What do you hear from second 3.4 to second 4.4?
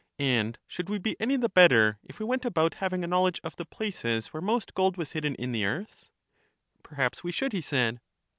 of the places